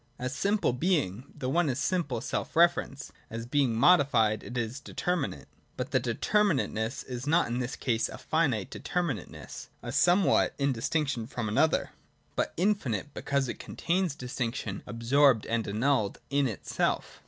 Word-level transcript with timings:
As 0.17 0.33
simple 0.35 0.73
Being, 0.73 1.25
the 1.37 1.47
One 1.47 1.69
is 1.69 1.77
simple 1.77 2.21
self 2.21 2.55
reference; 2.55 3.11
as 3.29 3.45
Being 3.45 3.75
modified 3.75 4.41
it 4.43 4.57
is 4.57 4.79
determinate: 4.79 5.45
but 5.77 5.91
the 5.91 5.99
determinateness 5.99 7.05
is 7.05 7.27
not 7.27 7.45
in 7.45 7.59
this 7.59 7.75
case 7.75 8.09
a 8.09 8.17
finite 8.17 8.71
determinate 8.71 9.29
ness— 9.29 9.69
a 9.83 9.91
somewhat 9.91 10.55
in 10.57 10.73
distinction 10.73 11.27
from 11.27 11.47
an 11.49 11.59
other— 11.59 11.91
but 12.35 12.51
infinite, 12.57 13.13
because 13.13 13.47
it 13.47 13.59
contains 13.59 14.15
distinction 14.15 14.81
absorbed 14.87 15.45
and 15.45 15.67
annulled 15.67 16.17
in 16.31 16.47
itself. 16.47 17.19